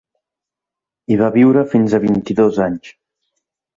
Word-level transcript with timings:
Hi 1.11 1.17
va 1.21 1.29
viure 1.37 1.63
fins 1.75 1.93
a 1.99 2.03
vint-i-dos 2.09 2.59
anys. 2.69 2.95